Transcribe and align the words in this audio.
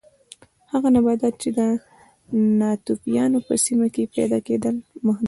هغه 0.71 0.87
نباتات 0.95 1.33
چې 1.41 1.49
د 1.57 1.59
ناتوفیانو 2.59 3.39
په 3.47 3.53
سیمه 3.65 3.87
کې 3.95 4.11
پیدا 4.15 4.39
کېدل 4.47 4.75
محدود 5.05 5.05
نه 5.05 5.17
و 5.17 5.19